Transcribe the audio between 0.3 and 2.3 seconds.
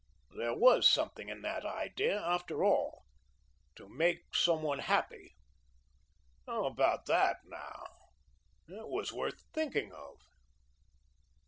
There was something in that idea,